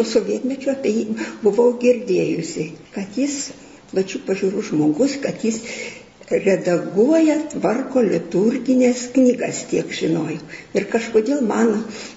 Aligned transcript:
jau 0.00 0.08
sovietmečio 0.08 0.72
apie 0.72 0.92
jį 0.96 1.06
buvau 1.44 1.74
girdėjusi, 1.82 2.70
kad 2.94 3.18
jis 3.20 3.50
plačių 3.90 4.22
pažiūrų 4.26 4.62
žmogus, 4.70 5.16
kad 5.22 5.44
jis 5.44 5.60
redaguoja, 6.30 7.36
tvarko 7.50 8.02
liturginės 8.06 9.08
knygas, 9.14 9.64
tiek 9.70 9.90
žinojau. 9.94 10.38
Ir 10.78 10.86
kažkodėl 10.92 11.42
man, 11.46 11.72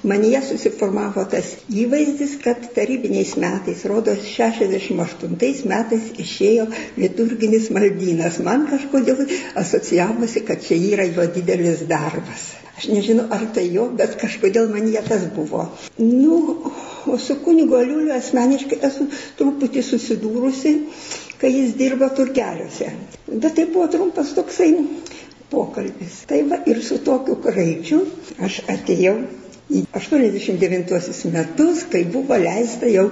manyje 0.06 0.44
susiformavo 0.52 1.26
tas 1.32 1.56
įvaizdis, 1.74 2.38
kad 2.44 2.70
tarybiniais 2.76 3.34
metais, 3.42 3.86
rodos 3.90 4.22
68 4.36 5.38
metais 5.70 6.12
išėjo 6.22 6.68
liturginis 7.02 7.72
maldynas. 7.74 8.38
Man 8.46 8.68
kažkodėl 8.70 9.26
asocijavosi, 9.60 10.46
kad 10.46 10.62
čia 10.66 10.78
yra 10.94 11.10
jo 11.10 11.26
didelis 11.34 11.88
darbas. 11.90 12.52
Aš 12.74 12.88
nežinau, 12.90 13.28
ar 13.30 13.44
tai 13.54 13.68
jo, 13.70 13.86
bet 13.98 14.16
kažkodėl 14.18 14.72
man 14.74 14.88
jie 14.90 15.02
tas 15.06 15.28
buvo. 15.36 15.68
Nu, 16.00 16.38
o 17.06 17.18
su 17.22 17.36
kunigu 17.46 17.78
Aliuliu 17.78 18.16
asmeniškai 18.16 18.80
esu 18.88 19.06
truputį 19.38 19.84
susidūrusi, 19.86 20.74
kai 21.44 21.52
jis 21.52 21.74
dirba 21.76 22.08
turgeliuose. 22.16 22.90
Bet 23.28 23.56
tai 23.60 23.66
buvo 23.74 23.90
trumpas 23.92 24.32
toksai 24.38 24.72
pokalbis. 25.52 26.22
Tai 26.30 26.40
va 26.50 26.62
ir 26.72 26.80
su 26.88 27.02
tokiu 27.04 27.36
kraičiu 27.44 28.00
aš 28.48 28.62
atėjau 28.72 29.18
į 29.74 29.84
89 30.00 31.34
metus, 31.36 31.84
kai 31.92 32.06
buvo 32.16 32.40
leista 32.40 32.88
jau 32.92 33.10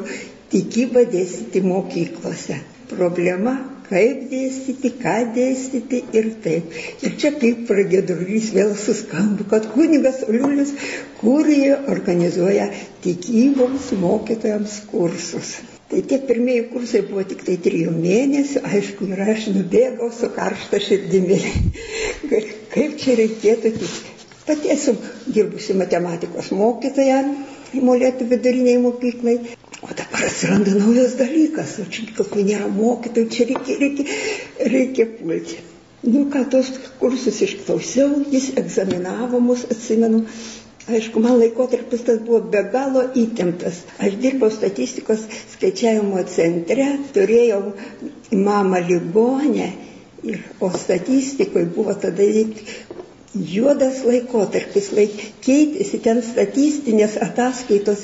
tikybą 0.54 1.04
dėstyti 1.12 1.62
mokyklose. 1.68 2.62
Problema 2.92 3.58
kaip 3.92 4.24
dėstyti, 4.32 4.94
ką 5.02 5.16
dėstyti 5.36 6.00
ir 6.16 6.30
taip. 6.46 6.76
Ir 7.04 7.18
čia 7.20 7.34
kaip 7.42 7.66
pradėdurys 7.68 8.52
vėl 8.56 8.72
suskambu, 8.80 9.48
kad 9.52 9.68
kunigas 9.76 10.24
Liulis 10.32 10.72
kūrėje 11.20 11.82
organizuoja 11.96 12.70
tikybos 13.04 13.92
mokytojams 14.06 14.80
kursus. 14.94 15.58
Tai 15.92 16.02
tie 16.08 16.22
pirmieji 16.24 16.70
kursai 16.72 17.04
buvo 17.08 17.26
tik 17.28 17.44
tai 17.48 17.58
trijų 17.66 17.92
mėnesių, 17.98 18.64
aišku, 18.72 19.10
ir 19.12 19.24
aš 19.34 19.50
nubėgau 19.58 20.08
su 20.16 20.30
karšta 20.36 20.80
širdimi. 20.80 21.40
Kaip 22.74 23.00
čia 23.02 23.18
reikėtų 23.20 23.74
tik. 23.78 23.98
Pati 24.48 24.72
esu 24.74 24.96
dirbusi 25.28 25.76
matematikos 25.78 26.50
mokytoja 26.56 27.20
Molėtų 27.80 28.26
viduriniai 28.28 28.80
mokyklai. 28.84 29.36
O 29.82 29.94
dabar 29.96 30.26
atsiranda 30.28 30.74
naujas 30.76 31.14
dalykas, 31.20 31.78
o 31.80 31.86
čia 31.90 32.04
kokių 32.18 32.44
nėra 32.50 32.68
mokytojų, 32.76 33.30
čia 33.34 33.46
reikia, 33.50 33.78
reikia, 33.80 34.18
reikia 34.74 35.06
pulti. 35.16 35.62
Nu, 36.04 36.26
ką 36.34 36.42
tos 36.52 36.68
kursus 37.00 37.40
išklausiau, 37.46 38.20
jis 38.34 38.52
egzaminavo 38.60 39.40
mus, 39.42 39.64
atsimenu. 39.74 40.26
Aišku, 40.92 41.22
man 41.24 41.38
laikotarpis 41.40 42.04
tas 42.08 42.20
buvo 42.26 42.42
be 42.54 42.64
galo 42.74 43.04
įtemptas. 43.24 43.84
Aš 44.04 44.18
dirbau 44.24 44.50
statistikos 44.52 45.24
skaičiavimo 45.54 46.24
centre, 46.36 46.88
turėjau 47.16 47.62
mamą 48.36 48.82
ligonę, 48.90 49.70
ir, 50.24 50.44
o 50.60 50.70
statistikoje 50.84 51.70
buvo 51.78 51.94
tada 52.06 52.28
juodas 53.34 54.02
laikotarpis, 54.04 54.90
laik, 54.96 55.14
keitėsi 55.46 56.00
ten 56.04 56.20
statistinės 56.26 57.14
ataskaitos, 57.24 58.02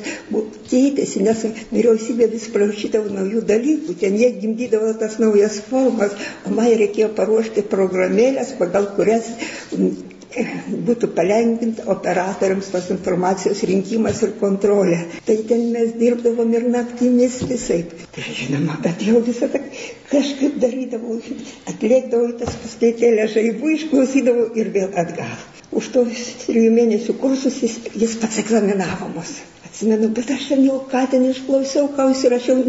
keitėsi, 0.72 1.24
nes 1.26 1.42
vyriausybė 1.74 2.30
vis 2.32 2.48
prašydavo 2.54 3.12
naujų 3.12 3.44
dalykų, 3.50 3.98
ten 4.04 4.16
jie 4.22 4.32
gimdydavo 4.40 4.94
tas 5.02 5.18
naujas 5.20 5.60
formas, 5.68 6.16
o 6.48 6.54
man 6.56 6.72
reikėjo 6.80 7.12
paruošti 7.20 7.66
programėlės, 7.74 8.56
pagal 8.62 8.88
kurias 8.96 9.28
būtų 10.88 11.10
palengvinta 11.18 11.86
operatoriams 11.94 12.70
tos 12.74 12.90
informacijos 12.94 13.64
rinkimas 13.70 14.22
ir 14.26 14.34
kontrolė. 14.42 15.00
Tai 15.28 15.38
ten 15.50 15.68
mes 15.74 15.94
dirbdavom 16.00 16.54
ir 16.58 16.68
naktimis 16.74 17.40
visai. 17.50 17.84
Tai 18.16 18.26
žinoma, 18.40 18.78
bet 18.84 19.04
jau 19.08 19.22
visą 19.26 19.50
tą 19.54 19.62
kažkaip 20.12 20.60
darydavau, 20.64 21.20
atliekdavau 21.72 22.34
tas 22.42 22.58
paskaitėlę 22.64 23.28
žaibų, 23.34 23.74
išklausydavau 23.78 24.50
ir 24.60 24.72
vėl 24.76 24.92
atgal. 25.04 25.34
Už 25.78 25.92
tos 25.94 26.26
trijų 26.46 26.72
mėnesių 26.76 27.18
kursus 27.22 27.58
jis, 27.64 27.80
jis 27.96 28.18
pats 28.22 28.40
egzaminavo 28.44 29.10
mus. 29.16 29.38
Atsimenu, 29.68 30.10
bet 30.16 30.32
aš 30.34 30.52
ten 30.54 30.64
jau 30.66 30.80
ką 30.92 31.04
ten 31.12 31.28
išklausiau, 31.28 31.90
ką 31.98 32.08
užsirašiau, 32.14 32.64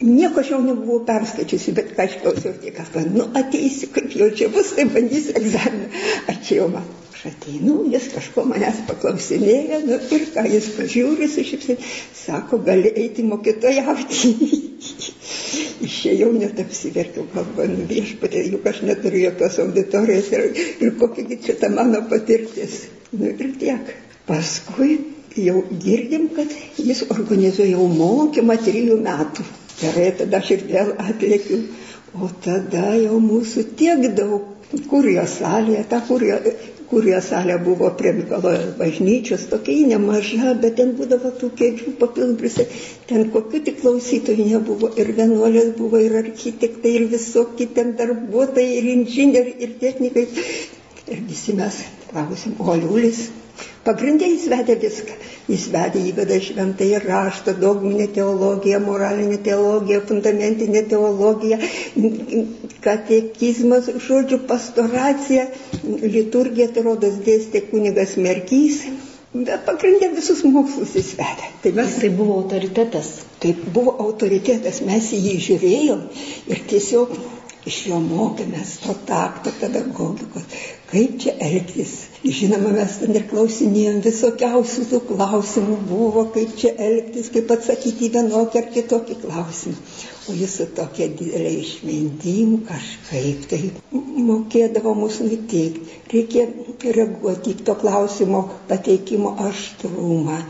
Nieko 0.00 0.42
aš 0.42 0.50
jau 0.52 0.60
nebuvau 0.60 1.00
perskaičiusi, 1.08 1.72
bet 1.76 1.94
ką 1.96 2.04
aš 2.04 2.18
klausiau 2.20 2.52
tik, 2.60 2.76
kad, 2.76 2.96
nu, 3.14 3.30
ateisiu, 3.40 3.88
kaip 3.94 4.12
jau 4.12 4.28
čia 4.36 4.50
bus, 4.52 4.74
tai 4.76 4.84
bandysiu 4.92 5.32
egzaminą. 5.40 5.88
Atėjau 6.32 6.66
man. 6.74 6.84
Aš 7.16 7.22
ateinu, 7.30 7.78
jis 7.88 8.10
kažko 8.12 8.44
manęs 8.44 8.82
paklausinėja, 8.90 9.80
nu 9.88 9.96
ir 10.12 10.26
ką 10.34 10.44
jis 10.52 10.68
pažiūri 10.76 11.30
su 11.32 11.46
šipsai, 11.48 11.78
sako, 12.12 12.60
gali 12.66 12.92
eiti 12.92 13.24
mokytojauti. 13.24 14.34
Išėjau, 15.88 16.28
net 16.36 16.60
apsiverkiau, 16.60 17.24
galvoju, 17.32 17.72
nu 17.72 17.88
viešpatė, 17.88 18.44
juk 18.52 18.68
aš 18.68 18.84
neturiu 18.84 19.24
jokios 19.30 19.60
auditorijos 19.64 20.32
ir, 20.36 20.48
ir 20.84 20.96
kokia 21.00 21.40
čia 21.40 21.56
ta 21.62 21.72
mano 21.72 22.04
patirtis. 22.10 22.82
Nu 23.16 23.32
ir 23.32 23.54
tiek. 23.60 23.96
Paskui 24.28 24.98
jau 25.40 25.62
girdim, 25.80 26.28
kad 26.36 26.52
jis 26.76 27.06
organizuoja 27.08 27.80
mokymą 27.96 28.60
trijų 28.60 29.00
metų. 29.00 29.46
Gerai, 29.80 30.10
tada 30.18 30.40
aš 30.42 30.52
ir 30.56 30.66
vėl 30.70 30.92
atlėkiu. 31.02 31.62
O 32.16 32.30
tada 32.44 32.94
jau 32.96 33.18
mūsų 33.20 33.66
tiek 33.80 34.06
daug. 34.18 34.52
Kurijos 34.90 35.36
salėje, 35.38 35.82
ta 35.90 36.00
kurio 36.90 37.18
salė 37.22 37.56
buvo 37.62 37.90
prie 37.98 38.12
Mikalojo 38.16 38.72
bažnyčios, 38.80 39.44
tokia 39.52 39.86
nemaža, 39.92 40.54
bet 40.62 40.74
ten 40.80 40.90
būdavo 40.98 41.30
tų 41.40 41.50
kėdžių 41.60 41.92
papildusi, 42.00 42.66
ten 43.10 43.28
kokių 43.34 43.60
tik 43.68 43.80
klausytojų 43.82 44.48
nebuvo, 44.50 44.90
ir 45.02 45.12
vienuolės 45.20 45.70
buvo, 45.78 46.02
ir 46.08 46.18
architektai, 46.22 46.96
ir 47.00 47.06
visokie 47.14 47.68
ten 47.78 47.94
darbuotojai, 48.00 48.76
ir 48.80 48.90
inžinieriai, 48.96 49.56
ir 49.68 49.74
technikai. 49.82 50.26
Ir 51.06 51.22
visi 51.30 51.54
mes 51.54 51.82
klausim, 52.10 52.56
o 52.58 52.74
Liulis 52.74 53.28
Pagrindė 53.86 54.28
jis 54.32 54.44
vedė 54.50 54.74
viską. 54.82 55.16
Jis 55.46 55.64
vedė 55.70 56.00
įveda 56.10 56.36
šventai 56.42 56.88
raštą, 57.04 57.54
dogminę 57.62 58.08
teologiją, 58.16 58.80
moralinę 58.86 59.38
teologiją, 59.48 60.00
fundamentinę 60.08 60.82
teologiją, 60.92 61.58
katekizmas, 62.86 63.90
žodžiu, 64.08 64.40
pastoracija, 64.50 65.46
liturgija, 66.16 66.66
tai 66.74 66.86
rodos 66.88 67.20
dėstė 67.28 67.62
kunigas 67.70 68.16
Merkys. 68.26 68.82
Bet 69.36 69.64
pagrindė 69.68 70.10
visus 70.16 70.42
mokslus 70.48 70.94
jis 70.96 71.12
vedė. 71.18 71.48
Tai 71.62 71.72
mes 71.78 71.96
tai 72.00 72.10
buvo 72.18 72.40
autoritetas. 72.40 73.10
Tai 73.42 73.52
buvo 73.74 73.94
autoritetas, 74.06 74.80
mes 74.90 75.10
į 75.12 75.22
jį 75.28 75.34
žiūrėjom 75.46 76.04
ir 76.54 76.62
tiesiog 76.70 77.12
iš 77.66 77.80
jo 77.90 77.98
mokėmės 78.02 78.76
to 78.84 78.94
takto 79.08 79.52
pedagogikos, 79.60 80.46
kaip 80.92 81.18
čia 81.22 81.34
elgtis. 81.48 81.96
Žinoma, 82.26 82.70
mes 82.74 82.94
ten 82.98 83.14
ir 83.18 83.26
klausinėjom 83.30 84.00
visokiausių 84.02 84.84
tų 84.90 84.98
klausimų 85.12 85.76
buvo, 85.90 86.24
kaip 86.34 86.56
čia 86.58 86.72
elgtis, 86.88 87.28
kaip 87.34 87.52
atsakyti 87.54 88.08
vienokį 88.16 88.60
ar 88.62 88.68
kitokį 88.76 89.16
klausimą. 89.22 89.76
O 90.26 90.34
jis 90.34 90.56
su 90.58 90.64
tokia 90.74 91.06
didelė 91.18 91.52
išmintim 91.60 92.54
kažkaip 92.66 93.44
tai 93.52 93.60
mokėdavo 94.30 94.94
mūsų 95.00 95.26
nuteikti. 95.28 95.84
Reikia 96.12 96.46
reaguoti 96.96 97.52
į 97.54 97.60
to 97.68 97.76
klausimo 97.78 98.40
pateikimo 98.72 99.36
aštrumą. 99.46 100.40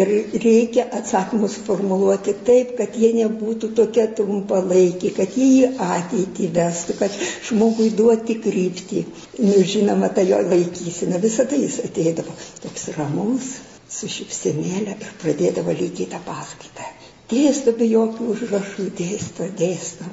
Ir 0.00 0.12
reikia 0.46 0.86
atsakymus 1.00 1.58
formuluoti 1.68 2.32
taip, 2.48 2.72
kad 2.80 2.96
jie 3.02 3.12
nebūtų 3.18 3.74
tokie 3.82 4.06
trumpalaikiai, 4.22 5.12
kad 5.20 5.36
jie 5.36 5.50
į 5.66 5.70
ateitį 5.90 6.48
vestų, 6.56 6.96
kad 7.02 7.20
žmogui 7.50 7.90
duoti 8.00 8.40
kryptį. 8.48 9.04
Nu, 9.38 9.56
žinoma, 9.68 10.08
ta 10.16 10.22
jo 10.24 10.38
laikysena, 10.48 11.18
visą 11.20 11.44
tai 11.48 11.58
jis 11.60 11.74
ateidavo 11.84 12.32
toks 12.62 12.86
ramus, 12.96 13.48
su 13.96 14.08
šipsenėlė 14.08 14.94
ir 14.96 15.10
pradėdavo 15.22 15.74
lygiai 15.80 16.06
tą 16.14 16.20
paskaitą. 16.28 16.86
Dėsto 17.32 17.74
be 17.76 17.88
jokių 17.90 18.30
užrašų, 18.34 18.86
dėsto, 19.00 19.50
dėsto. 19.60 20.08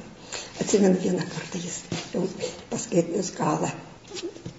Atsimenu 0.60 1.00
vieną 1.06 1.24
kartą 1.32 1.62
jis 1.62 1.78
jau 2.12 2.26
paskaitęs 2.74 3.32
galą. 3.38 3.72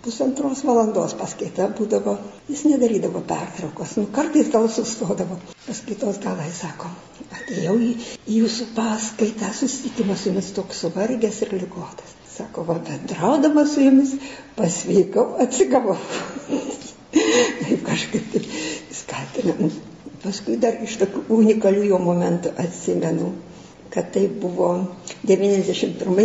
Pusantros 0.05 0.65
valandos 0.65 1.13
paskaita 1.21 1.69
būdavo, 1.77 2.17
jis 2.49 2.65
nedarydavo 2.69 3.21
pertraukos, 3.29 3.95
nu 4.01 4.09
kartais 4.17 4.49
gal 4.53 4.65
sustodavo. 4.79 5.37
Paskaitos 5.67 6.19
galą 6.25 6.49
jis 6.49 6.63
sako, 6.65 6.89
atėjau 7.37 7.77
į, 7.85 7.93
jūsų 8.39 8.71
paskaitą, 8.81 9.53
susitikimą 9.61 10.17
su 10.17 10.31
jumis 10.33 10.51
toks 10.57 10.83
suvargęs 10.85 11.41
ir 11.45 11.53
ligotas. 11.61 12.17
Sako, 12.35 12.65
va, 12.67 12.77
bendraudamas 12.83 13.73
su 13.73 13.83
jumis 13.85 14.15
pasveikau, 14.57 15.27
atsigavau. 15.45 15.97
kažkaip 17.89 18.31
taip 18.33 18.55
skatinam 18.91 19.69
Paskui 20.25 20.55
dar 20.57 20.79
iš 20.81 20.95
tokių 20.97 21.19
unikalių 21.35 21.83
jo 21.85 21.97
momentų 22.01 22.49
atsimenu, 22.61 23.27
kad 23.93 24.07
tai 24.15 24.23
buvo 24.41 24.69
91 25.29 26.15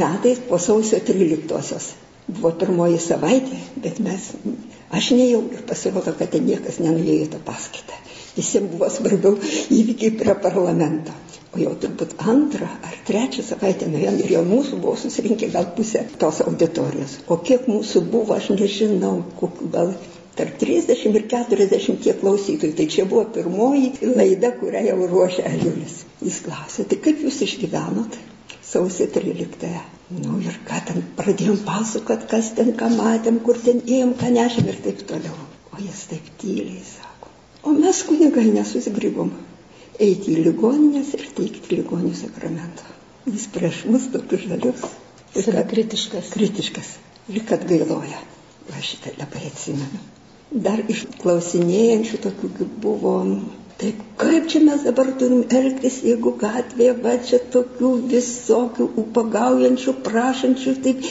metais 0.00 0.40
po 0.48 0.58
sausio 0.58 0.98
13-osios. 1.10 1.86
Buvo 2.26 2.50
pirmoji 2.58 2.98
savaitė, 3.04 3.60
bet 3.84 4.00
mes, 4.02 4.32
aš 4.98 5.12
nejau 5.14 5.44
ir 5.54 5.62
pasirodo, 5.68 6.14
kad 6.18 6.34
ten 6.34 6.48
niekas 6.48 6.80
nenuėjo 6.82 7.28
tą 7.36 7.42
paskaitą. 7.46 8.00
Visiems 8.34 8.74
buvo 8.74 8.90
svarbiau 8.90 9.38
įvykiai 9.78 10.16
prie 10.18 10.34
parlamento. 10.42 11.14
O 11.52 11.60
jau 11.60 11.72
turbūt 11.76 12.14
antrą 12.32 12.66
ar 12.88 12.94
trečią 13.04 13.42
savaitę 13.44 13.84
nuėjom 13.92 14.14
ir 14.24 14.30
jau 14.38 14.40
mūsų 14.48 14.78
buvo 14.80 14.94
susirinkę 15.00 15.50
gal 15.52 15.66
pusę 15.76 16.06
tos 16.22 16.38
auditorijos. 16.46 17.18
O 17.28 17.36
kiek 17.48 17.66
mūsų 17.68 18.00
buvo, 18.14 18.38
aš 18.38 18.48
nežinau, 18.54 19.18
kokiu 19.40 19.68
gal 19.74 19.92
tarp 20.38 20.56
30 20.62 21.18
ir 21.18 21.26
40 21.34 22.16
klausytojų. 22.22 22.72
Tai 22.78 22.86
čia 22.94 23.04
buvo 23.10 23.26
pirmoji 23.36 23.92
laida, 24.14 24.54
kurią 24.62 24.86
jau 24.88 24.96
ruošė 25.12 25.44
Aliulis. 25.50 25.98
Jis 26.24 26.40
klausė, 26.46 26.88
tai 26.88 27.00
kaip 27.04 27.20
jūs 27.26 27.42
išgyvenot 27.44 28.16
sausio 28.72 29.10
13? 29.20 29.76
Nu 30.24 30.40
ir 30.40 30.56
ką 30.68 30.80
ten 30.88 31.04
pradėjom 31.20 31.60
pasakot, 31.68 32.24
kas 32.32 32.54
ten 32.56 32.72
ką 32.80 32.88
matėm, 32.96 33.44
kur 33.44 33.60
ten 33.60 33.84
ėjom, 33.84 34.16
ką 34.20 34.32
nešėm 34.40 34.72
ir 34.72 34.80
taip 34.88 35.04
toliau. 35.12 35.36
O 35.76 35.84
jis 35.84 36.04
taip 36.08 36.32
tyliai 36.40 36.80
sako. 36.96 37.32
O 37.68 37.76
mes 37.76 38.00
kunigai 38.08 38.48
nesusigrybom 38.56 39.36
eiti 40.06 40.34
į 40.36 40.46
ligoninės 40.48 41.12
ir 41.18 41.28
teikti 41.36 41.78
ligonių 41.80 42.14
sakramentą. 42.18 42.88
Jis 43.28 43.46
prieš 43.54 43.84
mus 43.90 44.08
tokius 44.14 44.48
žalius. 44.48 44.88
Save 45.32 45.62
kritiškas. 45.70 46.32
Kritiškas. 46.34 46.96
Ir 47.32 47.46
kad 47.48 47.68
gailoja. 47.68 48.18
Aš 48.72 48.94
šitą 48.94 49.14
labai 49.18 49.46
atsimenu 49.50 50.02
dar 50.52 50.82
išklausinėjančių 50.92 52.18
tokių 52.26 52.68
buvo. 52.84 53.16
Taip, 53.80 53.98
kaip 54.20 54.46
čia 54.52 54.60
mes 54.62 54.84
dabar 54.86 55.08
turim 55.18 55.40
elgtis, 55.50 55.96
jeigu 56.06 56.34
gatvėje 56.38 56.92
va 57.02 57.14
čia 57.28 57.40
tokių 57.54 57.92
visokių 58.12 58.86
upagaujančių, 59.02 59.94
prašančių, 60.06 60.74
taip, 60.84 61.08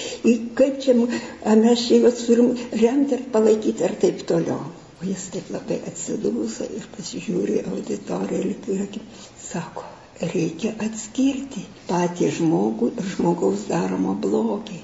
kaip 0.60 0.78
čia 0.86 0.96
mes 1.02 1.88
čia 1.88 2.00
juos 2.04 2.22
turim 2.28 2.54
remti 2.84 3.18
ir 3.18 3.26
palaikyti 3.34 3.88
ir 3.88 3.98
taip 4.06 4.24
toliau. 4.30 4.62
O 5.02 5.06
jis 5.10 5.24
taip 5.34 5.48
labai 5.50 5.80
atsidūsa 5.90 6.68
ir 6.78 6.84
pasižiūri 6.96 7.56
auditoriją 7.72 8.52
ir 8.76 9.00
sako, 9.42 9.86
reikia 10.34 10.76
atskirti 10.86 11.64
patį 11.88 12.30
žmogų 12.38 12.92
ir 13.02 13.08
žmogaus 13.16 13.66
daromą 13.72 14.14
blogį. 14.26 14.78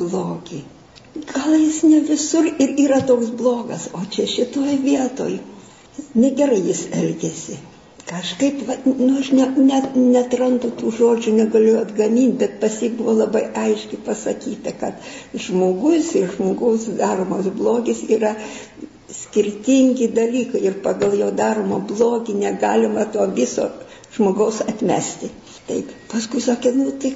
Blogį. 0.00 0.62
Gal 1.30 1.54
jis 1.54 1.82
ne 1.86 2.00
visur 2.08 2.48
ir 2.50 2.74
yra 2.86 2.98
toks 3.06 3.30
blogas, 3.42 3.86
o 3.94 4.02
čia 4.16 4.26
šitoje 4.32 4.76
vietoje 4.82 5.38
negerai 6.14 6.60
jis 6.66 6.88
elgesi. 7.02 7.58
Kažkaip, 8.10 8.62
va, 8.66 8.74
nu, 8.86 9.12
aš 9.20 9.30
ne, 9.38 9.46
net, 9.70 9.92
netrandu 9.94 10.72
tų 10.80 10.90
žodžių, 10.98 11.34
negaliu 11.36 11.76
atgaminti, 11.78 12.40
bet 12.42 12.56
pasi 12.62 12.90
buvo 12.98 13.14
labai 13.20 13.44
aiškiai 13.64 14.00
pasakyta, 14.06 14.74
kad 14.80 15.10
žmogus 15.46 16.10
ir 16.18 16.32
žmogaus 16.34 16.88
daromas 16.98 17.46
blogis 17.60 18.02
yra 18.16 18.34
skirtingi 19.18 20.10
dalykai 20.16 20.62
ir 20.70 20.80
pagal 20.84 21.16
jo 21.18 21.30
daromą 21.42 21.80
blogį 21.92 22.36
negalima 22.44 23.06
to 23.14 23.26
viso 23.38 23.68
žmogaus 24.16 24.60
atmesti. 24.66 25.30
Taip, 25.68 25.90
paskui 26.10 26.42
sakė, 26.42 26.74
nu 26.76 26.90
tai 27.02 27.14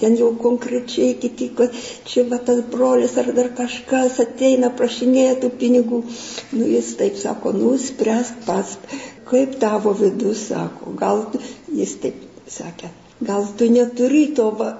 Ten 0.00 0.14
jau 0.16 0.30
konkrečiai 0.38 1.14
kiti, 1.20 1.48
kad 1.58 1.74
čia 2.06 2.22
va 2.30 2.38
tas 2.46 2.60
brolis 2.72 3.16
ar 3.22 3.32
dar 3.38 3.48
kažkas 3.58 4.20
ateina, 4.24 4.70
prašinėja 4.78 5.40
tų 5.42 5.50
pinigų. 5.62 6.00
Nu 6.54 6.68
jis 6.70 6.92
taip 7.00 7.18
sako, 7.18 7.52
nu 7.58 7.72
spręsk 7.82 8.44
pats, 8.46 8.78
kaip 9.30 9.58
tavo 9.64 9.92
vidus 10.02 10.46
sako. 10.52 10.94
Gal 11.02 11.24
jis 11.80 11.96
taip 12.04 12.22
sakė, 12.58 12.92
gal 13.26 13.48
tu 13.58 13.68
neturi 13.74 14.22
to 14.38 14.48
va, 14.60 14.70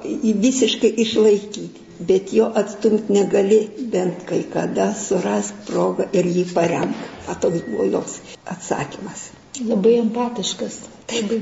visiškai 0.47 0.93
išlaikyti, 1.05 1.80
bet 2.09 2.33
jo 2.33 2.49
atstumti 2.55 3.13
negali, 3.13 3.61
bent 3.93 4.25
kai 4.29 4.43
kada 4.53 4.91
surask 4.97 5.55
progą 5.69 6.09
ir 6.17 6.29
jį 6.37 6.47
paremk. 6.55 6.97
Toks 7.41 7.63
buvo 7.69 7.87
jos 7.87 8.17
atsakymas. 8.55 9.29
Labai 9.69 9.99
empatiškas. 10.01 10.81
Taip, 11.11 11.35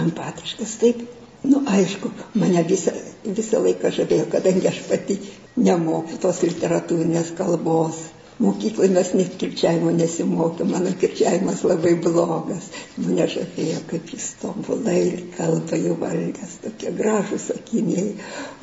empatiškas, 0.00 0.76
taip. 0.80 1.02
Nu, 1.44 1.60
aišku, 1.68 2.08
mane 2.40 2.62
visą, 2.64 2.94
visą 3.26 3.60
laiką 3.66 3.90
žavėjo, 3.92 4.28
kadangi 4.32 4.70
aš 4.70 4.78
pati 4.88 5.18
nemoku 5.60 6.16
tos 6.22 6.40
literatūrinės 6.46 7.34
kalbos. 7.36 7.98
Mokykloje 8.42 8.90
mes 8.90 9.10
net 9.14 9.36
kirčiavimo 9.38 9.92
nesimokėm, 9.94 10.72
mano 10.74 10.90
kirčiavimas 10.98 11.60
labai 11.70 11.92
blogas. 12.02 12.66
Mane 12.98 13.28
žavėjo, 13.30 13.82
kaip 13.90 14.10
jis 14.10 14.32
tobulai 14.40 15.02
kalba 15.36 15.78
jau 15.78 15.94
valgęs, 16.00 16.56
tokie 16.64 16.90
gražus 16.98 17.46
sakiniai, 17.52 18.08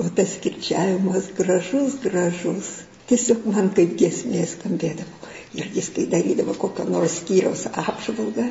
o 0.04 0.10
tas 0.18 0.36
kirčiavimas 0.44 1.32
gražus, 1.38 1.96
gražus. 2.04 2.74
Tiesiog 3.08 3.48
man 3.48 3.72
kaip 3.78 3.96
giesmė 4.00 4.44
skambėdavo. 4.48 5.32
Ir 5.56 5.72
jis 5.76 5.90
kai 5.96 6.06
darydavo 6.12 6.56
kokią 6.60 6.90
nors 6.92 7.22
skyriaus 7.22 7.64
apžvalgą, 7.72 8.50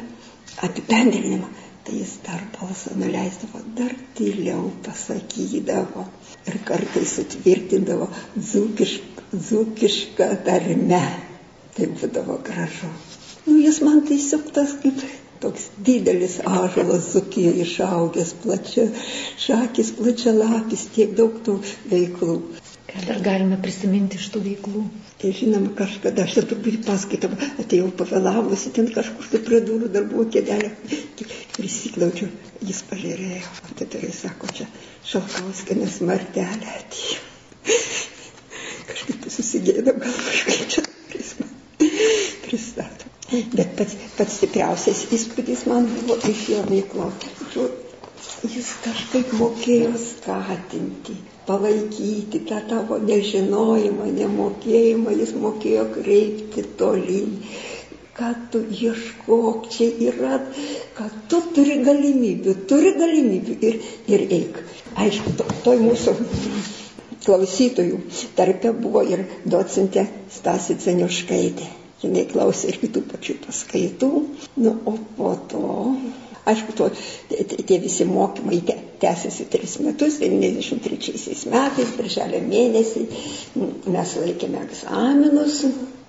apibendrinimą, 0.64 1.52
tai 1.84 1.96
jis 2.00 2.16
dar 2.26 2.42
balsą 2.56 2.96
nuleisdavo, 3.00 3.62
dar 3.78 3.94
tyliau 4.18 4.70
pasakydavo 4.86 6.04
ir 6.50 6.58
kartais 6.68 7.16
sutvirtindavo 7.18 8.10
dzūkišką, 8.36 9.26
dzūkišką 9.48 10.30
tarme. 10.48 11.02
Tai 11.74 11.86
būdavo 11.96 12.36
gražu. 12.44 12.90
Nu, 13.46 13.56
jis 13.62 13.78
man 13.86 14.02
tiesiog 14.08 14.48
tas 14.54 14.72
kaip 14.82 15.02
toks 15.40 15.68
didelis 15.86 16.34
ąžuolas 16.44 17.12
Zukijoje 17.12 17.64
išaugęs, 17.64 18.32
plačia 18.42 18.88
šakis, 19.44 19.94
plačia 19.98 20.34
lapis, 20.36 20.88
tiek 20.94 21.14
daug 21.16 21.38
tų 21.46 21.56
veiklų. 21.92 22.36
Ką 22.90 23.00
dar 23.06 23.20
galime 23.22 23.56
prisiminti 23.62 24.18
iš 24.18 24.24
tų 24.34 24.40
veiklų? 24.42 24.80
Tai 25.20 25.28
žinoma, 25.36 25.70
kažkada 25.78 26.24
aš 26.26 26.32
turbūt 26.48 26.80
paskaitau, 26.88 27.30
atėjau 27.62 27.90
pavėlavusi, 28.00 28.72
ten 28.74 28.88
kažkur 28.90 29.28
tai 29.30 29.40
prie 29.46 29.60
durų 29.66 29.90
dar 29.94 30.08
buvo 30.10 30.24
kėdelė, 30.34 30.72
prisiklaučiau, 31.54 32.26
jis 32.66 32.82
pažiūrėjo, 32.90 33.54
tai 33.78 33.86
tai 33.94 34.10
sako, 34.16 34.50
čia 34.58 34.66
šalkauskinės 35.12 36.00
martelė 36.10 36.74
atėjo. 36.80 37.22
Kažkaip 38.90 39.30
susigėdau, 39.38 39.94
gal 40.02 40.20
kažkaip 40.26 40.68
čia 40.74 40.86
pristato. 42.48 43.14
Bet 43.54 43.76
pats, 43.78 43.98
pats 44.18 44.40
stipriausias 44.40 45.06
įspūdis 45.14 45.68
man 45.70 45.86
buvo 45.94 46.18
iš 46.32 46.48
jo 46.56 46.64
veiklos. 46.66 47.28
Jis 48.50 48.78
kažkaip 48.82 49.36
mokėjo 49.38 49.92
skatinti 50.00 51.20
palaikyti 51.50 52.40
tą 52.46 52.60
tavo 52.70 52.96
nežinojimą, 53.02 54.06
nemokėjimą, 54.18 55.14
jis 55.22 55.32
mokėjo 55.44 55.86
kreipti 55.96 56.62
tolyn. 56.78 57.32
Kad 58.20 58.44
tu 58.52 58.60
ieškok, 58.76 59.66
čia 59.72 59.88
yra, 60.10 60.36
kad 60.98 61.16
tu 61.32 61.40
turi 61.56 61.78
galimybių, 61.86 62.54
turi 62.70 62.92
galimybių 63.00 63.56
ir, 63.70 63.80
ir 64.14 64.24
eik. 64.38 64.60
Aišku, 65.06 65.34
to, 65.40 65.48
toj 65.66 65.82
mūsų 65.88 66.14
klausytojų 67.24 68.00
tarpe 68.38 68.74
buvo 68.76 69.02
ir 69.14 69.24
docentė 69.56 70.06
Stasi 70.36 70.78
Ceniuškaitė. 70.84 71.70
Jis 72.00 72.30
klausė 72.30 72.70
ir 72.72 72.80
kitų 72.84 73.02
pačių 73.10 73.40
paskaitų. 73.46 74.10
Nu, 74.62 74.76
o 74.88 74.96
po 75.16 75.34
to 75.50 75.64
Aišku, 76.50 76.72
to, 76.72 76.88
tie 77.68 77.78
visi 77.78 78.06
mokymai 78.08 78.62
tęsiasi 79.00 79.46
tris 79.52 79.78
metus, 79.84 80.18
93 80.20 81.48
metais, 81.52 81.94
birželio 81.98 82.42
mėnesį 82.44 83.06
mes 83.94 84.16
laikėme 84.20 84.60
egzaminus 84.66 85.62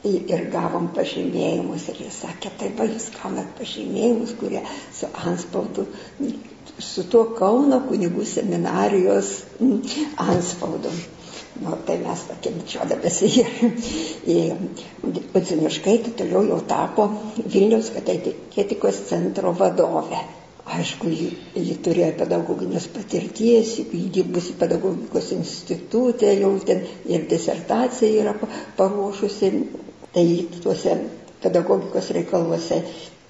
ir 0.10 0.48
gavom 0.54 0.90
pažymėjimus. 0.96 1.88
Ir 1.94 2.04
jis 2.08 2.22
sakė, 2.26 2.52
taip, 2.60 2.82
jūs 2.90 3.12
gaunat 3.16 3.54
pažymėjimus, 3.60 4.36
kurie 4.40 4.64
su 4.98 5.10
anspaudu, 5.26 5.88
su 6.82 7.06
tuo 7.12 7.26
Kauno 7.38 7.82
kunigų 7.88 8.26
seminarijos 8.26 9.34
anspaudu. 10.28 10.94
Nu, 11.62 11.76
tai 11.86 11.98
mes 12.02 12.22
tokie 12.26 12.54
bičiuodamėsi 12.56 13.28
ir 14.34 14.62
Paciniškaitė 15.34 16.14
toliau 16.18 16.46
jau 16.48 16.62
tapo 16.66 17.10
Vilniaus 17.38 17.92
katetikos 17.94 19.04
centro 19.12 19.52
vadovė. 19.60 20.22
Aišku, 20.70 21.10
ji, 21.10 21.30
ji 21.58 21.76
turėjo 21.86 22.12
pedagoginės 22.20 22.86
patirties, 22.94 23.72
ji 23.82 24.02
dirbusi 24.18 24.54
pedagogikos 24.60 25.32
institutė, 25.36 26.36
jau 26.38 26.52
ten 26.70 26.84
ir 27.10 27.26
disertaciją 27.32 28.22
yra 28.24 28.34
paruošusi, 28.78 29.50
tai 30.14 30.26
tuose 30.62 30.94
pedagogikos 31.42 32.12
reikaluose 32.18 32.78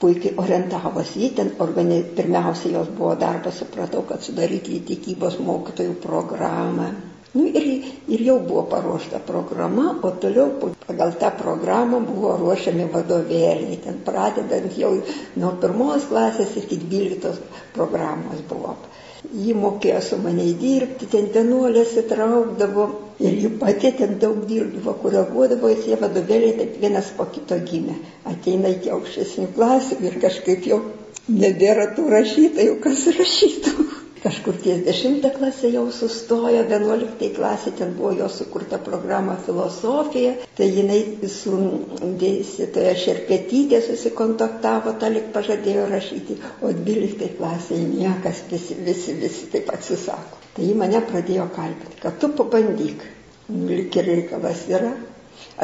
puikiai 0.02 0.36
orientavosi. 0.44 1.22
Ji 1.24 1.30
ten 1.40 1.54
organi... 1.64 2.02
pirmiausia 2.20 2.74
jos 2.76 2.92
buvo 2.98 3.16
darbas, 3.16 3.62
supratau, 3.64 4.04
kad 4.12 4.28
sudaryti 4.28 4.76
į 4.80 4.84
tikybos 4.92 5.40
mokytojų 5.48 5.96
programą 6.04 6.92
Nu, 7.34 7.46
ir, 7.48 7.68
ir 8.12 8.24
jau 8.28 8.38
buvo 8.44 8.66
paruošta 8.72 9.22
programa, 9.28 9.94
o 10.04 10.12
toliau 10.24 10.72
pagal 10.88 11.14
tą 11.20 11.30
programą 11.40 12.02
buvo 12.08 12.34
ruošiami 12.42 12.90
vadovėliai. 12.92 13.78
Ten 13.86 14.02
pradedant 14.08 14.76
jau 14.78 14.96
nuo 15.40 15.54
pirmos 15.62 16.10
klasės 16.12 16.58
iki 16.64 16.82
dvyliktos 16.82 17.40
programos 17.78 18.44
buvo. 18.50 18.76
Ji 19.32 19.54
mokėjo 19.54 20.02
su 20.04 20.18
maniai 20.20 20.58
dirbti, 20.60 21.08
ten 21.08 21.30
tenuolės 21.32 21.94
įtraukdavo 22.02 22.90
Ir 23.22 23.36
jų 23.38 23.50
pati 23.62 23.92
ten 23.98 24.16
daug 24.22 24.40
dirbdavo, 24.50 24.96
koreguodavo, 25.04 25.70
ir 25.70 25.82
tie 25.84 25.98
vadovėliai 26.00 26.56
taip 26.58 26.78
vienas 26.82 27.12
po 27.18 27.28
kito 27.30 27.58
gimė. 27.70 28.00
Ateina 28.32 28.72
iki 28.74 28.90
aukštesnių 28.96 29.52
klasių 29.58 30.00
ir 30.08 30.18
kažkaip 30.24 30.66
jau 30.66 30.80
nebėra 31.30 31.92
tų 31.98 32.08
rašytojų, 32.16 32.80
kas 32.82 33.06
rašytų. 33.20 33.91
Kažkur 34.22 34.54
ties 34.62 34.84
10 34.86 35.24
klasė 35.34 35.70
jau 35.74 35.88
sustojo, 35.98 36.60
11 36.72 37.30
klasė 37.38 37.72
ten 37.80 37.96
buvo 37.98 38.12
jo 38.20 38.28
sukurta 38.30 38.78
programa 38.88 39.34
filosofija, 39.48 40.34
tai 40.60 40.68
jinai 40.76 41.00
su 41.36 41.56
dėstytoja 42.22 42.92
Šerpetytė 43.04 43.80
susikontaktavo, 43.88 44.94
ta 45.02 45.10
lik 45.16 45.32
pažadėjo 45.38 45.88
rašyti, 45.94 46.38
o 46.62 46.70
12 46.92 47.32
klasėje 47.40 47.88
niekas 47.96 48.44
visi, 48.52 48.78
visi, 48.86 49.16
visi 49.24 49.50
taip 49.56 49.74
atsisako. 49.80 50.38
Tai 50.54 50.70
ji 50.70 50.78
mane 50.84 51.02
pradėjo 51.10 51.48
kalbėti, 51.58 51.98
kad 52.06 52.22
tu 52.22 52.30
pabandyk, 52.38 53.02
lik 53.74 53.98
ir 54.04 54.12
reikalas 54.12 54.68
yra, 54.70 54.94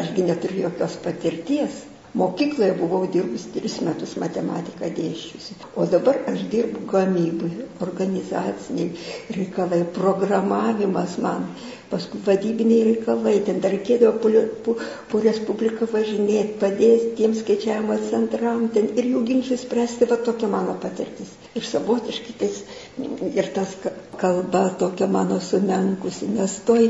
ašgi 0.01 0.25
neturiu 0.31 0.65
jokios 0.65 0.97
patirties, 1.05 1.83
Mokykloje 2.17 2.73
buvau 2.79 3.03
dirbus 3.13 3.43
tris 3.53 3.75
metus 3.85 4.15
matematiką 4.21 4.87
dėščiusi, 4.99 5.57
o 5.77 5.85
dabar 5.91 6.17
aš 6.31 6.45
dirbu 6.53 6.85
gamybai, 6.93 7.49
organizaciniai 7.85 9.35
reikalai, 9.35 9.83
programavimas 9.97 11.17
man, 11.25 11.45
paskui 11.91 12.19
vadybiniai 12.25 12.87
reikalai, 12.89 13.35
ten 13.47 13.61
dar 13.63 13.75
reikėdavo 13.75 14.17
po, 14.23 14.31
po, 14.65 14.75
po 15.11 15.21
Respubliką 15.27 15.87
važinėti, 15.93 16.57
padėti 16.63 17.13
tiems 17.19 17.43
skaičiavimo 17.43 17.99
centram, 18.09 18.65
ten 18.73 18.89
ir 18.97 19.11
jų 19.13 19.21
ginčius 19.29 19.67
spręsti, 19.67 20.09
va 20.09 20.17
tokia 20.29 20.49
mano 20.51 20.73
patirtis. 20.81 21.35
Ir 21.53 21.69
savotiškai 21.69 22.37
tais, 22.41 22.63
ir 23.33 23.49
tas 23.53 23.75
kalba 24.17 24.69
tokia 24.79 25.07
mano 25.07 25.39
sumenkusi, 25.39 26.29
nes 26.33 26.59
toj 26.65 26.87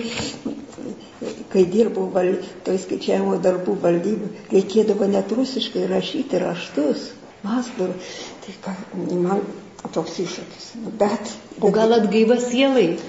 kai 1.51 1.65
dirbau 1.73 2.07
val, 2.13 2.33
toj 2.65 2.77
skaičiavimo 2.85 3.37
darbų 3.43 3.77
valdybų, 3.83 4.31
reikėdavo 4.53 5.09
net 5.11 5.31
rusiškai 5.35 5.87
rašyti 5.91 6.43
raštus. 6.43 7.11
Masdavau, 7.43 7.93
tai 8.43 8.53
ką, 8.63 8.73
man 9.23 9.43
toks 9.93 10.17
iššūkis. 10.23 10.69
Nu, 10.83 10.93
bet, 10.99 11.35
O 11.61 11.71
gal 11.71 11.93
atgaiva 11.93 12.37
sielai? 12.41 12.99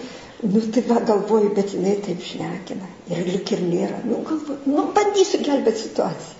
Nu, 0.42 0.60
tai 0.72 0.82
va, 0.88 1.00
galvoju, 1.04 1.50
bet 1.56 1.74
jinai 1.74 1.96
taip 2.04 2.22
šnekina. 2.24 2.86
Ir 3.12 3.26
lik 3.26 3.52
ir 3.52 3.64
nėra. 3.64 3.98
Nu, 4.06 4.22
galvoju, 4.28 4.60
nu, 4.70 4.84
bandysiu 4.96 5.40
gelbėti 5.44 5.82
situaciją. 5.88 6.37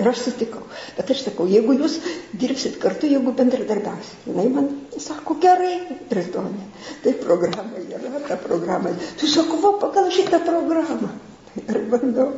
Ir 0.00 0.08
aš 0.08 0.22
sutikau. 0.24 0.62
Bet 0.96 1.10
aš 1.12 1.26
sakau, 1.26 1.44
jeigu 1.50 1.74
jūs 1.76 1.98
dirbsit 2.40 2.78
kartu, 2.80 3.10
jeigu 3.12 3.34
bendradarbiausit. 3.36 4.24
Jis 4.24 4.54
man 4.54 4.70
sako, 4.96 5.36
gerai, 5.42 5.74
rytonė. 6.16 6.64
Tai 7.04 7.12
programa 7.20 7.82
yra, 7.82 8.22
ta 8.28 8.38
programa. 8.40 8.94
Tu 9.20 9.28
sako, 9.28 9.60
va, 9.60 9.74
pagal 9.82 10.08
šitą 10.14 10.40
programą. 10.46 11.12
Ir 11.66 11.82
bandau. 11.92 12.30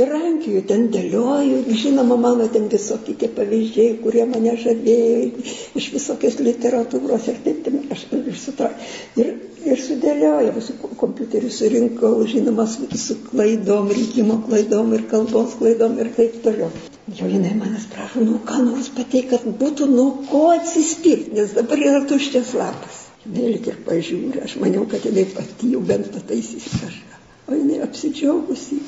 Ir 0.00 0.10
rankiju 0.10 0.60
ten 0.68 0.88
dėlioju, 0.94 1.58
žinoma, 1.78 2.16
mano 2.18 2.46
ten 2.50 2.64
visokie 2.72 3.14
tie 3.20 3.28
pavyzdžiai, 3.36 3.96
kurie 4.02 4.24
mane 4.30 4.54
žavėjo 4.58 5.44
iš 5.80 5.88
visokios 5.94 6.38
literatūros 6.42 7.28
ir 7.30 7.38
taip, 7.44 7.60
taip 7.66 7.92
aš 7.94 8.02
ir 8.16 8.38
sutraukiu. 8.42 8.88
Ir, 9.22 9.30
ir 9.70 9.82
sudėlioju, 9.84 10.64
su 10.66 10.76
kompiuteriu 11.02 11.52
surinkau, 11.58 12.12
žinoma, 12.30 12.66
su, 12.70 12.88
su 13.04 13.18
klaidom, 13.28 13.92
rinkimo 13.98 14.40
klaidom 14.48 14.92
ir 14.98 15.06
kalbos 15.12 15.56
klaidom 15.60 15.98
ir 16.02 16.10
taip 16.18 16.40
toliau. 16.46 16.72
Jau 17.14 17.30
jinai 17.30 17.54
manęs 17.58 17.88
prašo, 17.94 18.24
nu 18.26 18.40
ką 18.48 18.62
nors 18.66 18.90
pateik, 18.98 19.30
kad 19.34 19.48
būtų 19.62 19.90
nuo 19.94 20.10
ko 20.30 20.46
atsispirti, 20.56 21.36
nes 21.38 21.54
dabar 21.58 21.82
yra 21.90 22.04
tuščias 22.10 22.54
lapas. 22.58 23.04
Jinai 23.26 23.54
lik 23.56 23.68
ir 23.72 23.82
pažiūrė, 23.86 24.46
aš 24.48 24.58
maniau, 24.64 24.88
kad 24.90 25.04
jinai 25.06 25.28
pati 25.36 25.74
jau 25.76 25.84
bent 25.84 26.10
pataisys 26.16 26.72
kažką. 26.80 27.23
O 27.44 27.52
jinai 27.52 27.82
apsidžiaugusi, 27.84 28.78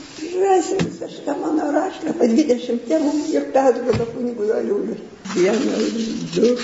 rasim 0.41 0.79
visą 0.81 1.09
šitą 1.13 1.35
mano 1.43 1.67
raštą, 1.75 2.15
po 2.17 2.29
20 2.31 2.87
temų 2.89 3.11
ir 3.35 3.51
perduoda 3.53 4.07
kunigui 4.15 4.49
Aliuliui. 4.59 4.97
Vienas, 5.35 5.91
du, 6.33 6.55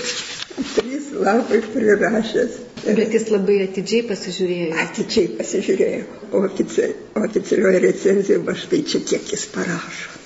trys 0.73 1.11
lapai 1.13 1.59
prirašęs. 1.75 2.55
Bet 2.83 3.13
jis 3.15 3.29
labai 3.31 3.59
atidžiai 3.67 4.07
pasižiūrėjo. 4.09 4.71
Atidžiai 4.83 5.29
pasižiūrėjo. 5.37 6.07
O 6.33 6.41
ofici, 6.47 6.89
oficialioje 7.21 7.83
recenzijoje, 7.85 8.41
va 8.49 8.55
štai 8.63 8.81
čia 8.89 9.03
kiek 9.11 9.29
jis 9.35 9.45
parašo. 9.53 10.17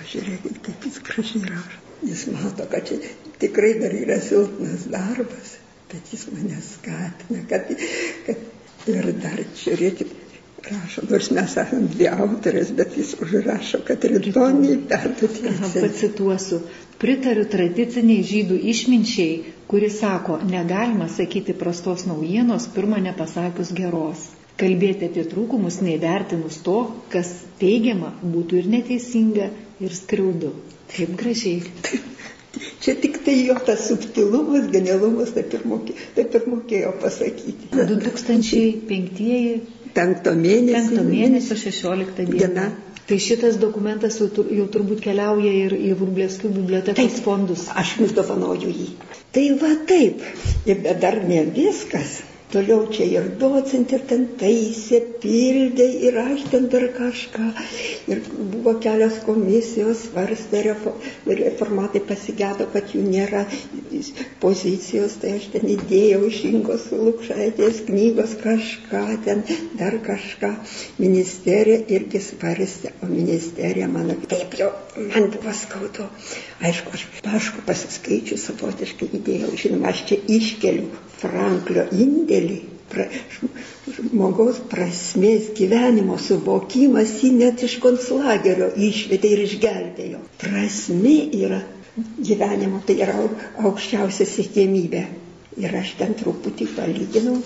Pažiūrėkit, 0.00 0.58
kaip 0.66 0.88
jis 0.90 0.98
gražiai 1.06 1.46
rašo. 1.52 1.80
Jis 2.10 2.26
mato, 2.34 2.66
kad 2.72 2.88
čia 2.88 2.98
tikrai 3.40 3.76
dar 3.80 3.94
yra 3.96 4.18
silpnas 4.24 4.88
darbas, 4.92 5.54
bet 5.92 6.12
jis 6.12 6.26
mane 6.34 6.58
skatina, 6.66 7.46
kad, 7.48 7.70
kad 8.26 8.90
ir 8.90 9.10
dar 9.22 9.42
žiūrėkit, 9.62 10.14
rašo, 10.68 11.02
nors 11.10 11.30
mes 11.36 11.54
esame 11.62 11.88
dvi 11.94 12.08
autorės, 12.10 12.72
bet 12.78 12.96
jis 12.98 13.14
užrašo, 13.24 13.80
kad 13.86 14.04
rytoniai 14.12 14.76
perduoti. 14.90 15.54
Pacituosiu. 15.74 16.60
Pritariu 17.00 17.46
tradiciniai 17.54 18.24
žydų 18.30 18.58
išminčiai, 18.74 19.54
kuri 19.70 19.88
sako, 19.94 20.36
negalima 20.50 21.08
sakyti 21.08 21.54
prastos 21.62 22.04
naujienos, 22.10 22.68
pirmą 22.74 23.00
nepasakius 23.06 23.72
geros. 23.80 24.28
Kalbėti 24.60 25.08
apie 25.08 25.24
trūkumus 25.30 25.80
neįvertinus 25.86 26.60
to, 26.66 26.76
kas 27.14 27.32
teigiama, 27.62 28.12
būtų 28.34 28.60
ir 28.60 28.70
neteisinga, 28.76 29.48
ir 29.80 29.96
skriaudu. 30.02 30.52
Taip 30.92 31.16
gražiai. 31.16 31.62
Čia 32.82 32.96
tik 32.98 33.20
tai 33.24 33.36
jo 33.46 33.54
tas 33.66 33.84
subtilumas, 33.88 34.66
genialumas, 34.72 35.30
taip 35.36 35.52
ir, 35.54 35.66
mokė, 35.70 35.94
taip 36.16 36.34
ir 36.34 36.46
mokėjo 36.50 36.94
pasakyti. 37.02 37.68
2005 37.76 39.92
penkto 39.94 40.34
mėnesio. 40.38 40.88
Penkto 40.88 41.04
mėnesio 41.06 41.58
16 41.60 42.24
diena. 42.24 42.34
diena. 42.34 42.66
Tai 43.10 43.16
šitas 43.18 43.56
dokumentas 43.58 44.20
jau, 44.20 44.28
tur, 44.30 44.50
jau 44.54 44.68
turbūt 44.70 45.00
keliauja 45.02 45.50
ir 45.64 45.72
į 45.74 45.94
Vrublėskių 45.98 46.50
bibliotekos 46.54 47.16
taip, 47.16 47.22
fondus. 47.24 47.64
Aš 47.74 47.96
jums 47.98 48.12
dovanoju 48.14 48.70
jį. 48.70 48.86
Tai 49.34 49.46
va 49.62 49.70
taip, 49.90 50.22
bet 50.68 51.00
dar 51.02 51.18
ne 51.26 51.40
viskas. 51.56 52.20
Toliau 52.50 52.82
čia 52.90 53.04
ir 53.06 53.26
docentė 53.38 54.00
ten 54.10 54.24
taisė, 54.40 54.98
pildė 55.22 55.84
ir 56.08 56.16
aš 56.18 56.40
ten 56.50 56.64
dar 56.72 56.86
kažką. 56.96 57.46
Ir 58.10 58.22
buvo 58.54 58.72
kelios 58.82 59.20
komisijos, 59.26 60.00
svarstė 60.08 60.64
reformatai 60.66 62.02
pasigėdo, 62.08 62.66
kad 62.74 62.90
jų 62.96 63.04
nėra 63.06 63.44
pozicijos, 64.42 65.14
tai 65.22 65.36
aš 65.38 65.46
ten 65.54 65.70
įdėjau 65.76 66.24
iš 66.32 66.40
Ingos 66.50 66.88
Lukšaitės 66.90 67.84
knygos 67.86 68.34
kažką, 68.42 69.04
ten 69.28 69.44
dar 69.78 70.00
kažką. 70.10 70.50
Ministerija 70.98 71.84
irgi 71.98 72.24
svarstė, 72.32 72.96
o 73.06 73.12
ministerija 73.14 73.86
mano 73.94 74.18
taip 74.30 74.58
jau 74.58 74.72
man 74.98 75.30
buvo 75.36 75.54
skaudu. 75.62 76.10
Aišku, 76.60 76.92
aš 76.92 77.06
pašku 77.24 77.62
pasiskaičiu 77.64 78.36
savotiškai 78.36 79.08
įdėjau, 79.16 79.54
žinoma, 79.56 79.94
aš 79.94 80.02
čia 80.10 80.18
iškeliu 80.36 80.90
Franklio 81.22 81.86
indėlį, 81.96 82.58
pra, 82.92 83.06
žmogaus 83.96 84.58
prasmės 84.68 85.48
gyvenimo 85.56 86.18
suvokimas 86.20 87.14
jį 87.24 87.30
net 87.38 87.64
iš 87.64 87.78
konslagerio 87.80 88.68
išvedė 88.76 89.32
ir 89.36 89.44
išgelbėjo. 89.46 90.20
Prasmė 90.42 91.16
yra 91.40 91.62
gyvenimo, 92.20 92.82
tai 92.86 93.00
yra 93.06 93.16
aukščiausia 93.64 94.28
siekiamybė. 94.28 95.04
Ir 95.60 95.80
aš 95.80 95.96
ten 95.98 96.12
truputį 96.20 96.68
palyginau 96.76 97.40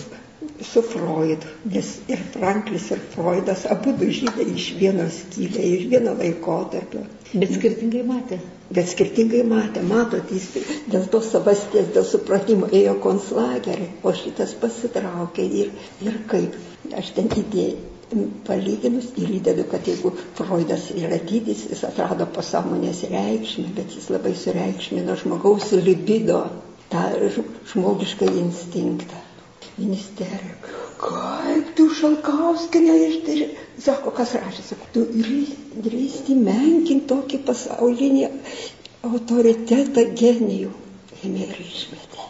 su 0.72 0.82
Freudu, 0.82 1.52
nes 1.74 1.94
ir 2.08 2.20
Franklis, 2.34 2.90
ir 2.94 3.00
Freudas 3.14 3.64
abu 3.76 3.94
du 4.00 4.10
žydai 4.18 4.48
iš 4.54 4.72
vienos 4.80 5.22
kilė, 5.34 5.64
iš 5.78 5.88
vieno 5.94 6.16
laikotarpio. 6.20 7.06
Bet 7.34 7.56
skirtingai 7.58 8.04
matė 8.10 8.40
bet 8.74 8.88
skirtingai 8.90 9.42
matė, 9.46 9.82
matot, 9.86 10.30
jis 10.32 10.46
dėl 10.90 11.04
to 11.12 11.20
savasties, 11.24 11.90
dėl 11.94 12.06
supratimo 12.08 12.68
ėjo 12.74 12.94
konslagerį, 13.04 13.88
o 14.02 14.12
šitas 14.16 14.54
pasitraukė 14.62 15.44
ir, 15.62 15.74
ir 16.04 16.16
kaip. 16.30 16.56
Aš 16.96 17.12
ten 17.16 17.28
įdėjau 17.32 18.22
palyginus 18.46 19.08
ir 19.18 19.30
įdedu, 19.38 19.64
kad 19.70 19.86
jeigu 19.88 20.12
Freudas 20.38 20.90
yra 20.94 21.18
dydis, 21.30 21.64
jis 21.70 21.84
atrado 21.88 22.26
pasąmonės 22.36 23.04
reikšmę, 23.10 23.70
bet 23.78 23.96
jis 23.96 24.10
labai 24.12 24.34
sureikšmino 24.38 25.16
žmogaus 25.22 25.72
libido, 25.88 26.44
tą 26.92 27.04
žmogišką 27.72 28.28
instinktą. 28.44 29.23
Ministerija. 29.78 30.54
Kaip 31.04 31.70
tu 31.78 31.88
šalkauskinė 31.98 32.94
išdari? 33.08 33.46
Sako, 33.84 34.12
kas 34.18 34.34
rašė, 34.38 34.62
sako, 34.68 34.86
tu 34.94 35.02
drįsti 35.86 36.36
menkinti 36.38 37.08
tokį 37.10 37.40
pasaulinį 37.48 38.28
autoritetą 39.10 40.06
genijų. 40.22 40.70
Ėmė 41.24 41.48
ir 41.48 41.58
išmetė. 41.66 42.28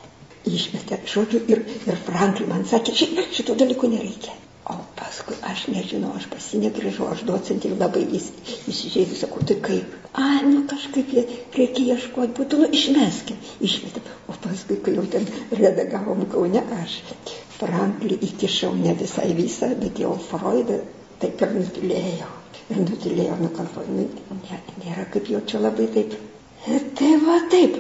Išmetė, 0.54 1.00
žodžiu, 1.08 1.42
ir, 1.52 1.62
ir 1.88 2.00
Franklin 2.08 2.50
man 2.54 2.64
sakė, 2.72 2.96
šitų 3.36 3.58
dalykų 3.64 3.92
nereikia. 3.96 4.34
Paskui 5.14 5.37
aš 5.47 5.61
nežinau, 5.71 6.09
aš 6.18 6.25
pasinegrįžau, 6.26 7.04
aš 7.14 7.21
docentį 7.28 7.68
labai 7.76 8.00
įsižeidžiu, 8.18 9.14
sakau, 9.14 9.44
tai 9.47 9.54
kaip? 9.62 9.92
A, 10.11 10.40
nu 10.42 10.64
kažkaip 10.66 11.12
reikia 11.54 11.94
ieškoti, 11.94 12.35
būtų, 12.35 12.59
nu 12.64 12.71
išmeskim, 12.75 13.38
išmetėm. 13.62 14.09
O 14.26 14.35
paskui, 14.42 14.80
kai 14.83 14.97
jau 14.97 15.04
ten 15.12 15.28
redagavom 15.54 16.25
Kaune, 16.33 16.64
aš 16.80 16.97
Franklį 17.61 18.18
įkišau 18.26 18.73
ne 18.80 18.97
visai 18.99 19.28
visą, 19.38 19.71
bet 19.85 20.02
jau 20.02 20.16
Freudą 20.33 20.80
taip 21.23 21.47
ir 21.47 21.54
nutilėjau. 21.61 22.33
Ir 22.75 22.83
nutilėjau, 22.83 23.38
nu 23.44 23.52
galvoju, 23.54 24.00
nu, 24.00 24.40
nė, 24.49 24.61
nėra 24.83 25.06
kaip 25.14 25.30
jau 25.30 25.44
čia 25.47 25.62
labai 25.62 25.87
taip. 25.94 26.18
Ir 26.75 26.90
tai 26.99 27.14
va 27.23 27.38
taip. 27.54 27.78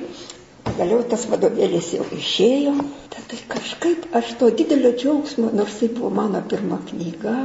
Pagaliau 0.74 1.04
tas 1.06 1.24
vadovėlis 1.30 1.92
jau 1.94 2.04
išėjo. 2.16 2.72
Tada 3.12 3.36
kažkaip 3.52 4.08
aš 4.18 4.32
to 4.40 4.48
didelio 4.58 4.90
džiaugsmo, 4.98 5.52
nors 5.54 5.76
tai 5.78 5.86
buvo 5.94 6.10
mano 6.10 6.40
pirma 6.50 6.80
knyga, 6.88 7.36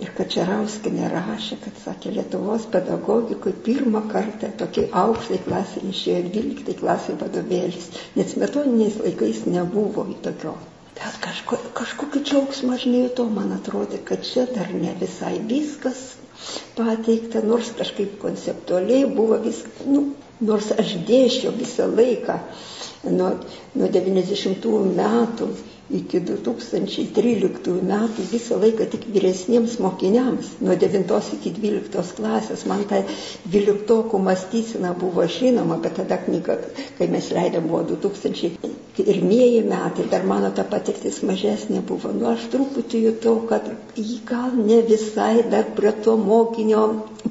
Ir 0.00 0.10
Kačerauskinė 0.16 1.10
rašė, 1.12 1.56
kad 1.60 1.80
sakė, 1.82 2.10
Lietuvos 2.16 2.62
pedagogikui 2.72 3.50
pirmą 3.66 4.00
kartą 4.12 4.48
tokiai 4.62 4.86
aukštai 5.00 5.40
klasiai 5.48 5.90
išėjo 5.90 6.22
12 6.36 6.76
klasiai 6.78 7.18
vadovėlis, 7.20 7.90
nes 8.14 8.32
metodiniais 8.42 8.96
laikais 9.02 9.42
nebuvo 9.56 10.06
į 10.14 10.16
tokio. 10.24 10.54
Bet 10.94 11.20
kažko, 11.26 11.60
kažkokį 11.82 12.24
džiaugsmą 12.30 12.78
aš 12.78 12.88
nejutau, 12.94 13.28
man 13.34 13.52
atrodė, 13.58 14.00
kad 14.12 14.24
čia 14.30 14.46
dar 14.54 14.72
ne 14.86 14.96
visai 15.04 15.34
viskas 15.52 16.00
pateikta, 16.80 17.44
nors 17.52 17.68
kažkaip 17.82 18.16
konceptualiai 18.24 19.04
buvo 19.20 19.36
viskas, 19.44 19.84
nu, 19.84 20.06
nors 20.40 20.70
aš 20.78 20.96
dėščiau 21.08 21.52
visą 21.58 21.88
laiką 21.90 22.38
nuo, 23.08 23.34
nuo 23.74 23.88
90 23.88 24.70
metų 24.96 25.50
iki 25.90 26.20
2013 26.22 27.72
metų 27.86 28.24
visą 28.30 28.58
laiką 28.62 28.86
tik 28.92 29.06
vyresniems 29.14 29.78
mokiniams, 29.82 30.52
nuo 30.62 30.76
9 30.78 31.30
iki 31.36 31.52
12 31.56 32.14
klasės, 32.18 32.62
man 32.70 32.84
ta 32.90 33.00
12 33.54 34.20
mąstysena 34.26 34.92
buvo 35.00 35.26
žinoma, 35.26 35.80
bet 35.82 35.98
tada 35.98 36.20
knyga, 36.22 36.58
kai 36.98 37.08
mes 37.10 37.30
leidėm, 37.34 37.66
buvo 37.72 37.82
2001 37.90 39.66
metai, 39.72 40.06
dar 40.12 40.26
mano 40.30 40.52
ta 40.54 40.64
patirtis 40.64 41.22
mažesnė 41.26 41.82
buvo. 41.90 42.12
Nu, 42.14 42.30
aš 42.34 42.46
truputį 42.54 43.02
jutau, 43.08 43.40
kad 43.50 43.66
jį 43.98 44.20
gal 44.30 44.54
ne 44.60 44.82
visai 44.86 45.42
dar 45.50 45.72
prie 45.76 45.92
to 46.04 46.16
mokinio 46.20 46.86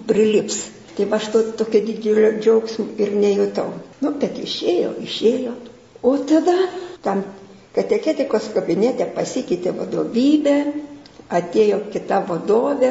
prilips. 0.09 0.65
Tai 0.99 1.09
aš 1.15 1.27
to 1.31 1.41
tokio 1.63 1.79
didelio 1.87 2.31
džiaugsmo 2.43 2.89
ir 2.99 3.13
nejutau. 3.15 3.69
Nu, 4.03 4.11
bet 4.19 4.35
išėjo, 4.43 4.97
išėjo. 5.07 5.53
O 6.03 6.17
tada 6.27 6.55
tam 7.05 7.23
Kateketikos 7.79 8.49
kabinete 8.51 9.05
pasikeitė 9.15 9.71
vadovybė, 9.77 10.55
atėjo 11.37 11.77
kita 11.93 12.17
vadovė, 12.27 12.89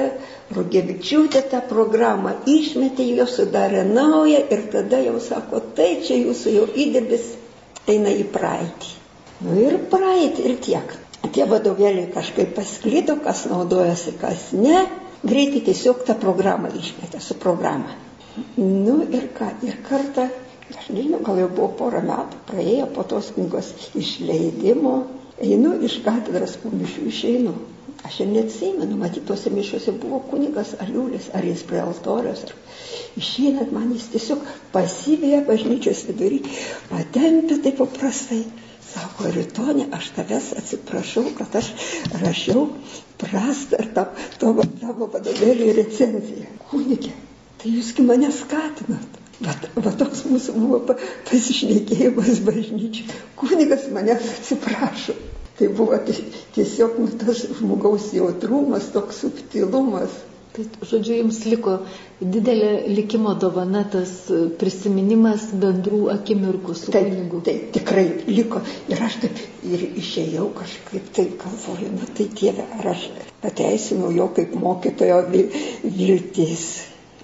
Rugevičiūtė 0.57 1.43
tą 1.50 1.59
programą 1.69 2.37
išmetė, 2.49 3.05
jo 3.19 3.27
sudarė 3.29 3.83
naują 3.88 4.45
ir 4.55 4.62
tada 4.73 5.00
jau 5.03 5.19
sako, 5.21 5.61
tai 5.77 5.88
čia 6.07 6.21
jūsų 6.23 6.55
jau 6.55 6.69
įdirbis 6.85 7.27
eina 7.91 8.15
į 8.15 8.25
praeitį. 8.37 8.95
Nu 9.45 9.59
ir 9.67 9.77
praeitį 9.91 10.47
ir 10.49 10.57
tiek. 10.69 10.95
Tie 11.35 11.45
vadovėliai 11.50 12.09
kažkaip 12.15 12.55
pasklydo, 12.57 13.19
kas 13.27 13.45
naudojasi, 13.50 14.15
kas 14.23 14.49
ne. 14.55 14.87
Greitai 15.23 15.65
tiesiog 15.67 16.05
tą 16.07 16.15
programą 16.23 16.71
išmetė 16.79 17.21
su 17.23 17.35
programa. 17.43 17.97
Nu 18.57 19.01
ir 19.03 19.31
ką, 19.35 19.49
ir 19.67 19.81
kartą 19.89 20.29
aš 20.77 20.91
nežinau, 20.95 21.19
gal 21.27 21.41
jau 21.43 21.49
buvo 21.51 21.73
porą 21.81 22.05
metų 22.07 22.43
praėję 22.51 22.85
po 22.95 23.03
tos 23.13 23.33
knygos 23.35 23.73
išleidimo, 23.99 24.93
einu 25.43 25.73
iš 25.89 25.99
katedros 26.05 26.55
po 26.63 26.71
mišių 26.75 27.09
išeinu. 27.11 27.57
Aš 28.07 28.21
ir 28.23 28.29
neatsimenu, 28.31 28.95
matyt, 29.01 29.25
tuose 29.27 29.51
mišiuose 29.51 29.97
buvo 29.99 30.21
kunigas 30.31 30.77
Aliulis, 30.85 31.33
ar 31.35 31.43
jis 31.43 31.65
prie 31.67 31.81
altorius, 31.83 32.45
ar 32.47 33.19
išeinant 33.19 33.73
man 33.75 33.91
jis 33.97 34.07
tiesiog 34.13 34.45
pasivėja 34.77 35.41
bažnyčios 35.49 36.05
vidurį, 36.07 36.39
patempė 36.93 37.59
taip 37.65 37.81
paprastai. 37.83 38.45
Sako, 38.88 39.28
rytonė, 39.35 39.88
aš 39.99 40.11
tavęs 40.16 40.50
atsiprašau, 40.62 41.26
kad 41.38 41.57
aš 41.61 41.71
rašiau 42.23 42.66
prastą 43.21 43.83
ar 43.83 43.88
tavo, 44.40 44.64
tavo 44.80 45.09
vadovėlį 45.12 45.73
recenziją. 45.76 46.49
Kunigė, 46.71 47.12
tai 47.61 47.75
jūsgi 47.76 48.07
mane 48.09 48.30
skatinat. 48.33 49.18
Bet 49.38 49.68
va 49.78 49.92
toks 49.95 50.25
mūsų 50.26 50.54
buvo 50.59 50.78
pasišnekėjimas 51.28 52.40
bažnyčiai. 52.47 53.18
Kunigas 53.38 53.85
manęs 53.94 54.24
atsiprašo. 54.33 55.14
Tai 55.59 55.68
buvo 55.74 55.98
tiesiog 56.55 56.98
nu, 57.03 57.07
tas 57.20 57.44
žmogaus 57.59 58.09
jautrumas, 58.14 58.88
toks 58.94 59.20
subtilumas. 59.24 60.14
Tai, 60.57 60.65
žodžiu, 60.91 61.15
jums 61.21 61.39
liko 61.47 61.75
didelė 62.35 62.71
likimo 62.91 63.35
dovana 63.45 63.83
tas 63.93 64.13
prisiminimas 64.61 65.45
bendrų 65.65 66.01
akimirkų 66.15 66.77
su 66.81 66.95
tai, 66.95 67.05
kunigu. 67.09 67.43
Tai 67.49 67.55
tikrai 67.77 68.07
liko. 68.33 68.63
Ir 68.91 69.03
aš 69.09 69.19
taip 69.25 69.43
ir 69.69 69.85
išėjau 70.03 70.49
kažkaip 70.59 71.13
tai 71.19 71.27
galvoju, 71.45 71.93
na 71.99 72.09
tai 72.19 72.29
Dieve, 72.41 72.67
ar 72.81 72.93
aš 72.95 73.09
pateisinau 73.45 74.13
jo 74.17 74.31
kaip 74.39 74.57
mokytojo 74.59 75.21
viltis 75.33 76.69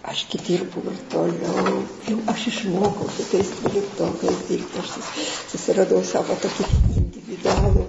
aš 0.04 0.26
dirbu 0.46 0.82
ir 0.90 0.98
toliau. 1.12 1.78
Jau 2.08 2.18
aš 2.32 2.46
išmokau 2.52 3.08
su 3.16 3.24
tais 3.30 3.52
dvyliktokais 3.60 4.42
dirbti, 4.50 4.82
aš 4.82 4.90
susiradau 5.52 6.02
savo 6.04 6.36
tokį 6.44 6.66
individualų 7.00 7.83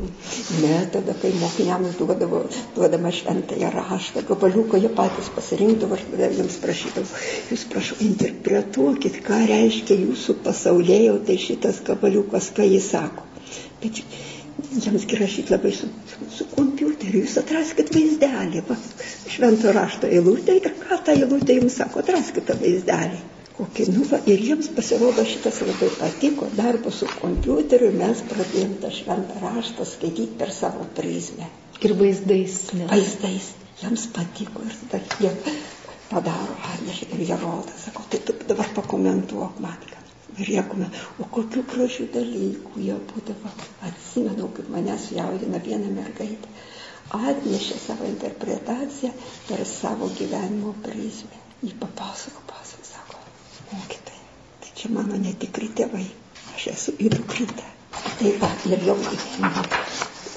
metodą, 0.61 1.13
kai 1.21 1.31
mokiniams 1.39 1.95
duodavo, 1.99 2.41
duodama 2.75 3.11
šventąją 3.11 3.69
raštą, 3.75 4.23
gabaliuką 4.29 4.79
jie 4.81 4.89
patys 4.99 5.29
pasirinkdavo, 5.35 5.97
aš 5.97 6.05
tada 6.11 6.29
jiems 6.37 6.57
prašydavau, 6.63 7.23
jūs 7.51 7.65
prašau, 7.71 7.97
interpretuokit, 8.07 9.19
ką 9.27 9.41
reiškia 9.51 9.99
jūsų 10.03 10.37
pasaulėjo, 10.47 11.19
tai 11.27 11.37
šitas 11.47 11.81
gabaliukas, 11.87 12.51
ką 12.57 12.67
jis 12.69 12.89
sako. 12.95 13.27
Bet 13.83 14.01
jiems 14.85 15.07
rašyti 15.21 15.53
labai 15.53 15.71
su, 15.75 15.91
su, 16.11 16.31
su 16.39 16.49
kompiuteriu, 16.55 17.23
jūs 17.25 17.37
atraskit 17.43 17.93
vaizdelį, 17.95 18.65
va, 18.69 18.79
švento 19.35 19.73
rašto 19.75 20.09
eilutė 20.09 20.59
ir 20.61 20.73
ką 20.81 21.01
ta 21.05 21.15
eilutė 21.15 21.59
jums 21.61 21.79
sako, 21.81 22.03
atraskit 22.05 22.47
tą 22.49 22.57
vaizdelį. 22.61 23.23
Kokį, 23.55 23.85
nu, 23.95 24.03
va, 24.09 24.19
ir 24.27 24.41
jiems 24.43 24.67
pasirodo 24.75 25.23
šitas 25.27 25.61
labai 25.63 25.87
patiko, 25.95 26.47
darbo 26.57 26.91
su 26.91 27.07
kompiuteriu 27.21 27.93
mes 27.95 28.23
pradėjom 28.31 28.73
tą 28.83 28.91
šventą 28.97 29.39
raštą 29.43 29.87
skaityti 29.91 30.35
per 30.41 30.51
savo 30.51 30.83
prizmę. 30.97 31.47
Ir 31.79 31.95
vaizdais. 32.01 32.57
Ne? 32.75 32.89
Vaizdais. 32.91 33.53
Jiems 33.79 34.09
patiko 34.15 34.63
ir 34.67 34.75
tada 34.91 35.21
jie 35.21 35.31
padaro, 36.09 36.57
ir 36.91 37.23
jie 37.29 37.37
rodo, 37.39 37.71
sako, 37.85 38.03
tai 38.11 38.19
tu 38.27 38.35
dabar 38.47 38.69
pakomentuok 38.75 39.63
man, 39.63 39.79
rėkome, 40.39 40.87
o 41.19 41.27
kokių 41.31 41.63
gražių 41.71 42.05
dalykų 42.13 42.83
jie 42.83 42.95
būdavo. 43.11 43.51
Atsimenu, 43.87 44.49
kaip 44.57 44.71
manęs 44.73 45.09
jaudina 45.15 45.61
viena 45.63 45.91
mergaitė. 45.95 46.51
Atnešė 47.15 47.79
savo 47.79 48.07
interpretaciją 48.09 49.11
per 49.47 49.63
savo 49.69 50.09
gyvenimo 50.19 50.73
prizmę. 50.83 51.43
Jį 51.63 51.71
papasako, 51.79 52.41
pasako, 52.49 52.64
mokytai, 53.71 54.19
tai 54.61 54.73
čia 54.79 54.91
mano 54.95 55.17
netikri 55.21 55.69
tėvai, 55.79 56.05
aš 56.55 56.67
esu 56.73 56.95
įdukryta. 57.07 57.71
Tai 58.15 58.31
va, 58.41 58.49
ir 58.69 58.83
jau 58.85 58.95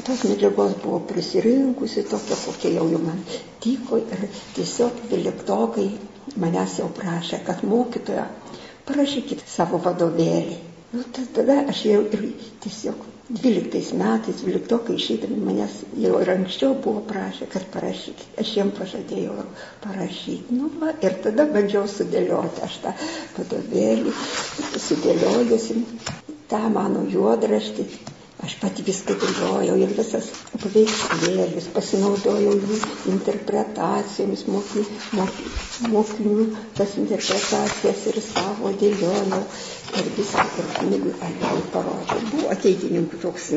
tos 0.09 0.23
medžiagos 0.25 0.77
buvo 0.83 1.01
prisirinkusi 1.11 2.05
tokia, 2.09 2.37
kokia 2.47 2.71
jau 2.79 2.87
jau 2.93 3.01
man 3.03 3.19
tiko 3.61 3.99
ir 4.01 4.23
tiesiog 4.57 5.03
dvyliktokai 5.11 5.89
manęs 6.45 6.79
jau 6.81 6.89
prašė, 6.97 7.43
kad 7.49 7.61
mokytoja 7.69 8.25
parašykit 8.89 9.45
savo 9.57 9.81
vadovėlį. 9.85 10.57
Nu, 10.95 11.05
tada 11.37 11.59
aš 11.75 11.83
jau 11.91 12.01
ir 12.09 12.25
tiesiog 12.65 13.05
12 13.29 13.93
metais, 14.01 14.41
12 14.41 14.95
išeidami 14.97 15.37
manęs 15.45 15.75
jau 16.01 16.15
ir 16.23 16.31
anksčiau 16.33 16.75
buvo 16.85 17.03
prašę, 17.11 17.49
kad 17.53 17.67
parašykit. 17.75 18.39
Aš 18.41 18.53
jiem 18.57 18.71
pažadėjau 18.79 19.35
parašyti. 19.85 20.57
Nu, 20.57 20.71
va, 20.81 20.95
ir 21.05 21.19
tada 21.27 21.45
bandžiau 21.53 21.85
sudėlioti 21.93 22.65
aš 22.69 22.79
tą 22.87 22.95
vadovėlį, 23.37 24.15
sudėliojusi 24.87 25.77
tą 26.55 26.63
mano 26.79 27.05
juodraštį 27.13 27.85
Aš 28.47 28.55
pati 28.63 28.85
viską 28.87 29.15
dėliojau 29.19 29.75
ir 29.83 29.93
visas 29.99 30.29
paveikslėlis, 30.63 31.65
pasinaudojau 31.75 32.53
jų 32.55 32.77
interpretacijomis, 33.13 34.45
mokinių, 34.55 34.85
mokinių, 35.19 35.65
mokinių 35.95 36.47
tas 36.79 36.95
interpretacijas 37.03 38.07
ir 38.13 38.21
savo 38.29 38.71
dėliojau 38.85 39.41
ir 40.03 40.13
viską 40.21 40.47
ir 40.63 40.71
kunigui 40.79 41.17
Aliau 41.31 41.65
parodžiau. 41.75 42.23
Buvo 42.31 42.55
ateitininkų 42.55 43.21
toks 43.27 43.51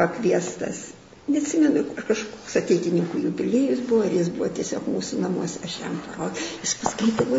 pakviestas 0.00 0.82
Neatsimenu, 1.24 1.80
kažkoks 1.96 2.56
ateitininkų 2.60 3.22
jubiliejus 3.22 3.78
buvo, 3.88 4.02
ar 4.04 4.12
jis 4.12 4.28
buvo 4.34 4.48
tiesiog 4.58 4.90
mūsų 4.92 5.22
namuose, 5.22 5.62
aš 5.64 5.78
jam 5.80 5.94
parodžiau. 6.04 6.50
Jis 6.60 6.74
paskaitavo, 6.82 7.38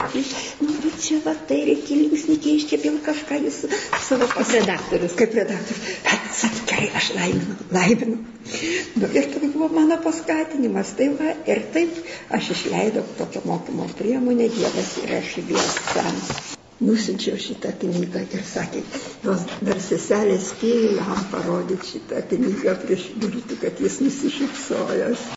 nu, 0.65 0.77
bet 0.85 0.97
čia 1.05 1.19
va, 1.25 1.35
tai 1.51 1.59
reikia 1.69 1.99
linksnį 1.99 2.39
keisti, 2.47 2.79
vėl 2.81 2.97
kažką 3.05 3.37
jis 3.43 3.59
savo 4.07 4.25
pas 4.33 4.55
redaktorius. 4.57 5.13
Kaip 5.21 5.37
redaktorius. 5.37 5.85
Bet, 6.07 6.25
sakė, 6.39 6.65
gerai, 6.73 6.89
aš 6.97 7.11
laiminu, 7.19 7.59
laiminu. 7.77 8.19
Nu, 8.97 9.13
ir 9.13 9.29
tai 9.37 9.53
buvo 9.53 9.69
mano 9.77 10.01
paskatinimas. 10.01 10.97
Tai 10.97 11.11
va, 11.21 11.37
ir 11.45 11.63
taip 11.77 12.01
aš 12.33 12.55
išleidau 12.57 13.05
tokią 13.21 13.45
mokymo 13.45 13.85
priemonę, 14.01 14.49
Dievas 14.57 14.95
yra 15.05 15.21
šviesa 15.29 16.64
nusinčiau 16.83 17.37
šitą 17.39 17.71
knygą 17.81 18.25
ir 18.35 18.43
sakė, 18.51 18.81
jos 19.23 19.45
dar 19.61 19.79
seselė 19.89 20.39
spėjo 20.49 20.95
jam 20.99 21.23
parodyti 21.31 21.93
šitą 21.93 22.25
knygą 22.33 22.75
prieš 22.83 23.07
mirtį, 23.21 23.61
kad 23.63 23.85
jis 23.87 24.01
nusišypsojęs. 24.03 25.29